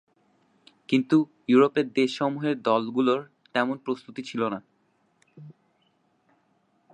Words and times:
কিন্তু 0.89 1.17
ইউরোপের 1.47 1.87
দেশসমূহের 1.91 2.55
দলগুলোর 2.61 3.21
তেমন 3.53 3.75
প্রস্তুতি 3.77 4.21
ছিল 4.21 4.41
না। 4.47 4.59